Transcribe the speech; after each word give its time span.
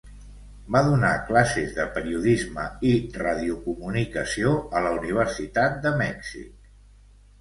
Va 0.75 0.79
donar 0.85 1.09
classes 1.27 1.75
de 1.75 1.85
periodisme 1.97 2.65
i 2.91 2.95
radiocomunicació 3.25 4.55
a 4.81 4.85
la 4.87 4.95
Universitat 4.99 5.81
de 5.85 5.97
Mèxic. 6.05 6.69